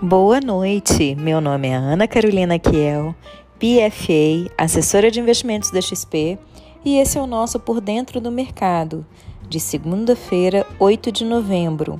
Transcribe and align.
Boa 0.00 0.40
noite, 0.40 1.16
meu 1.16 1.40
nome 1.40 1.66
é 1.66 1.74
Ana 1.74 2.06
Carolina 2.06 2.56
Kiel, 2.56 3.16
PFA, 3.58 4.48
assessora 4.56 5.10
de 5.10 5.18
investimentos 5.18 5.72
da 5.72 5.80
XP, 5.80 6.38
e 6.84 6.98
esse 6.98 7.18
é 7.18 7.20
o 7.20 7.26
nosso 7.26 7.58
Por 7.58 7.80
Dentro 7.80 8.20
do 8.20 8.30
Mercado, 8.30 9.04
de 9.48 9.58
segunda-feira, 9.58 10.64
8 10.78 11.10
de 11.10 11.24
novembro. 11.24 11.98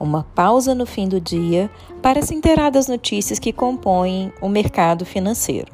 Uma 0.00 0.24
pausa 0.34 0.74
no 0.74 0.84
fim 0.84 1.06
do 1.06 1.20
dia 1.20 1.70
para 2.02 2.22
se 2.22 2.34
inteirar 2.34 2.70
das 2.70 2.88
notícias 2.88 3.38
que 3.38 3.52
compõem 3.52 4.32
o 4.42 4.48
mercado 4.48 5.06
financeiro. 5.06 5.70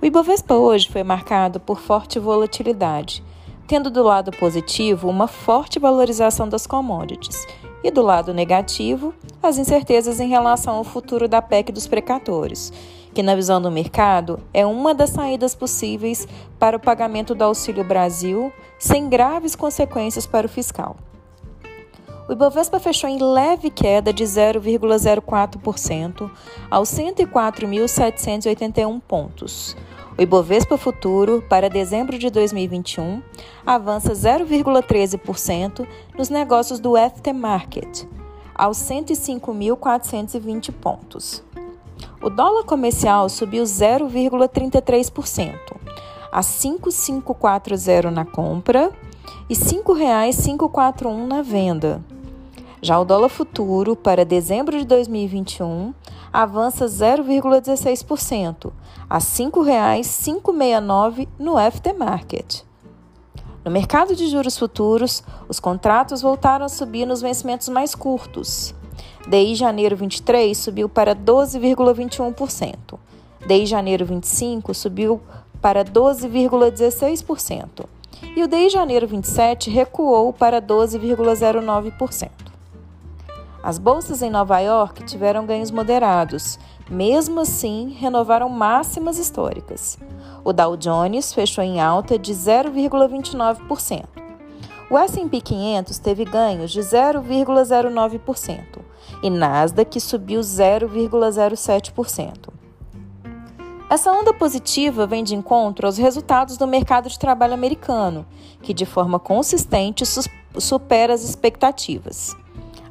O 0.00 0.06
Ibovespa 0.06 0.54
hoje 0.54 0.88
foi 0.88 1.02
marcado 1.02 1.60
por 1.60 1.78
forte 1.80 2.18
volatilidade, 2.18 3.22
tendo 3.66 3.90
do 3.90 4.02
lado 4.02 4.30
positivo 4.30 5.06
uma 5.06 5.28
forte 5.28 5.78
valorização 5.78 6.48
das 6.48 6.66
commodities 6.66 7.46
e 7.86 7.90
do 7.90 8.02
lado 8.02 8.34
negativo, 8.34 9.14
as 9.40 9.56
incertezas 9.58 10.18
em 10.18 10.28
relação 10.28 10.74
ao 10.74 10.82
futuro 10.82 11.28
da 11.28 11.40
PEC 11.40 11.70
dos 11.70 11.86
precatores, 11.86 12.72
que, 13.14 13.22
na 13.22 13.36
visão 13.36 13.62
do 13.62 13.70
mercado, 13.70 14.40
é 14.52 14.66
uma 14.66 14.92
das 14.92 15.10
saídas 15.10 15.54
possíveis 15.54 16.26
para 16.58 16.76
o 16.76 16.80
pagamento 16.80 17.32
do 17.32 17.44
Auxílio 17.44 17.84
Brasil, 17.84 18.52
sem 18.76 19.08
graves 19.08 19.54
consequências 19.54 20.26
para 20.26 20.48
o 20.48 20.50
fiscal. 20.50 20.96
O 22.28 22.32
Ibovespa 22.32 22.80
fechou 22.80 23.08
em 23.08 23.22
leve 23.22 23.70
queda 23.70 24.12
de 24.12 24.24
0,04% 24.24 26.28
aos 26.68 26.88
104.781 26.88 29.00
pontos. 29.06 29.76
O 30.18 30.22
Ibovespa 30.22 30.78
Futuro, 30.78 31.44
para 31.46 31.68
dezembro 31.68 32.18
de 32.18 32.30
2021, 32.30 33.22
avança 33.66 34.14
0,13% 34.14 35.86
nos 36.16 36.30
negócios 36.30 36.80
do 36.80 36.94
FT 36.96 37.34
Market, 37.34 38.08
aos 38.54 38.78
105.420 38.78 40.72
pontos. 40.72 41.44
O 42.22 42.30
dólar 42.30 42.64
comercial 42.64 43.28
subiu 43.28 43.64
0,33%, 43.64 45.54
a 46.32 46.42
5,540 46.42 48.10
na 48.10 48.24
compra 48.24 48.90
e 49.50 49.54
R$ 49.54 49.60
5,541 49.60 51.26
na 51.26 51.42
venda. 51.42 52.02
Já 52.82 53.00
o 53.00 53.04
dólar 53.04 53.30
futuro 53.30 53.96
para 53.96 54.24
dezembro 54.24 54.78
de 54.78 54.84
2021 54.84 55.92
avança 56.32 56.86
0,16%, 56.86 58.72
a 59.08 59.16
R$ 59.16 59.20
5,569 59.20 61.28
no 61.38 61.54
FT 61.58 61.92
Market. 61.94 62.62
No 63.64 63.70
mercado 63.70 64.14
de 64.14 64.26
juros 64.28 64.58
futuros, 64.58 65.22
os 65.48 65.58
contratos 65.58 66.20
voltaram 66.20 66.66
a 66.66 66.68
subir 66.68 67.06
nos 67.06 67.22
vencimentos 67.22 67.68
mais 67.68 67.94
curtos. 67.94 68.74
DI 69.26 69.54
janeiro 69.54 69.96
23 69.96 70.54
subiu 70.56 70.88
para 70.88 71.16
12,21%. 71.16 72.98
DI 73.46 73.66
janeiro 73.66 74.04
25 74.04 74.74
subiu 74.74 75.20
para 75.60 75.84
12,16%. 75.84 77.86
E 78.36 78.42
o 78.42 78.48
DI 78.48 78.68
janeiro 78.68 79.08
27 79.08 79.70
recuou 79.70 80.32
para 80.32 80.62
12,09%. 80.62 82.45
As 83.66 83.78
bolsas 83.78 84.22
em 84.22 84.30
Nova 84.30 84.60
York 84.60 85.02
tiveram 85.02 85.44
ganhos 85.44 85.72
moderados, 85.72 86.56
mesmo 86.88 87.40
assim 87.40 87.96
renovaram 87.98 88.48
máximas 88.48 89.18
históricas. 89.18 89.98
O 90.44 90.52
Dow 90.52 90.76
Jones 90.76 91.32
fechou 91.32 91.64
em 91.64 91.80
alta 91.80 92.16
de 92.16 92.32
0,29%. 92.32 94.04
O 94.88 94.96
S&P 94.96 95.40
500 95.40 95.98
teve 95.98 96.24
ganhos 96.24 96.70
de 96.70 96.78
0,09% 96.78 98.78
e 99.20 99.28
Nasdaq 99.28 100.00
subiu 100.00 100.42
0,07%. 100.42 102.50
Essa 103.90 104.12
onda 104.12 104.32
positiva 104.32 105.08
vem 105.08 105.24
de 105.24 105.34
encontro 105.34 105.88
aos 105.88 105.98
resultados 105.98 106.56
do 106.56 106.68
mercado 106.68 107.08
de 107.08 107.18
trabalho 107.18 107.54
americano, 107.54 108.24
que 108.62 108.72
de 108.72 108.86
forma 108.86 109.18
consistente 109.18 110.04
supera 110.56 111.12
as 111.12 111.24
expectativas. 111.24 112.36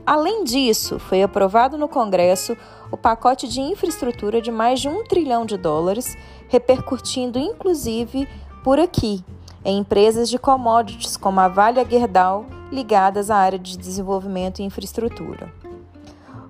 Além 0.05 0.43
disso, 0.43 0.99
foi 0.99 1.23
aprovado 1.23 1.77
no 1.77 1.87
Congresso 1.87 2.55
o 2.91 2.97
pacote 2.97 3.47
de 3.47 3.59
infraestrutura 3.59 4.39
de 4.39 4.51
mais 4.51 4.79
de 4.79 4.87
um 4.87 5.03
trilhão 5.03 5.45
de 5.45 5.57
dólares, 5.57 6.15
repercutindo 6.47 7.39
inclusive 7.39 8.27
por 8.63 8.79
aqui, 8.79 9.23
em 9.63 9.79
empresas 9.79 10.29
de 10.29 10.37
commodities 10.37 11.17
como 11.17 11.39
a 11.39 11.47
Vale 11.47 11.83
Gerdau, 11.89 12.45
ligadas 12.71 13.31
à 13.31 13.37
área 13.37 13.57
de 13.57 13.75
desenvolvimento 13.77 14.59
e 14.59 14.63
infraestrutura. 14.63 15.51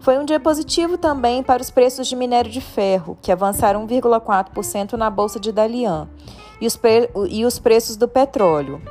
Foi 0.02 0.20
um 0.20 0.26
dia 0.26 0.40
positivo 0.40 0.98
também 0.98 1.42
para 1.42 1.62
os 1.62 1.72
preços 1.72 2.08
de 2.08 2.16
minério 2.16 2.52
de 2.52 2.62
ferro, 2.62 3.18
que 3.22 3.32
avançaram 3.32 3.88
1,4% 3.88 4.94
na 4.94 5.10
Bolsa 5.10 5.40
de 5.40 5.54
Dalian, 5.54 6.10
e 6.60 6.68
os, 6.68 6.80
e 7.30 7.46
os 7.46 7.58
preços 7.58 7.96
do 7.96 8.08
petróleo, 8.08 8.82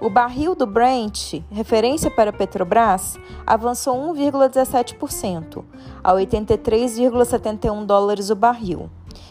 o 0.00 0.08
barril 0.08 0.54
do 0.54 0.66
Brent, 0.66 1.42
referência 1.50 2.10
para 2.10 2.32
Petrobras, 2.32 3.18
avançou 3.46 3.96
1,17%, 4.14 5.64
a 6.02 6.12
83,71 6.12 7.84
dólares 7.84 8.30
o 8.30 8.36
barril. 8.36 8.88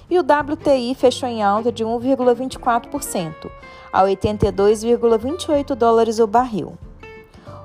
E 0.10 0.20
o 0.20 0.22
WTI 0.22 0.94
fechou 0.96 1.28
em 1.28 1.42
alta 1.42 1.72
de 1.72 1.86
1,24%, 1.86 3.50
a 3.92 4.04
82,28 4.04 5.76
dólares 5.76 6.20
o 6.20 6.28
barril. 6.28 6.78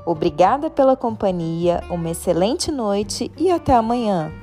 Obrigada 0.07 0.71
pela 0.71 0.97
companhia, 0.97 1.83
uma 1.91 2.11
excelente 2.11 2.71
noite 2.71 3.31
e 3.37 3.51
até 3.51 3.75
amanhã. 3.75 4.42